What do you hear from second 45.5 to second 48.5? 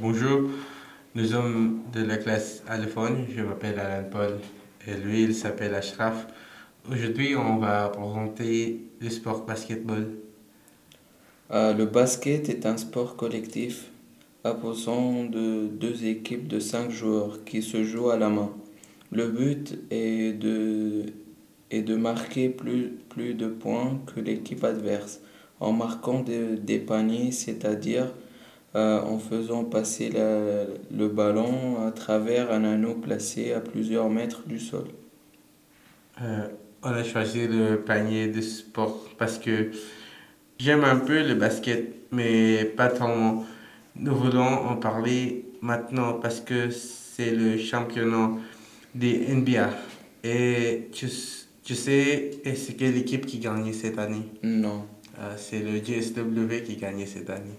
maintenant parce que c'est le championnat